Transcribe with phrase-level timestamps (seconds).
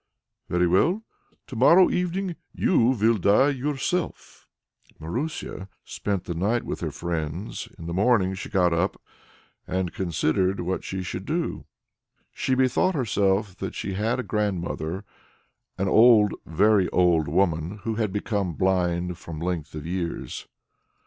[0.49, 1.03] "Very well!
[1.45, 4.47] To morrow evening you will die yourself!"
[4.99, 8.99] Marusia spent the night with her friends; in the morning she got up
[9.67, 11.65] and considered what she should do.
[12.33, 15.05] She bethought herself that she had a grandmother
[15.77, 20.47] an old, very old woman, who had become blind from length of years.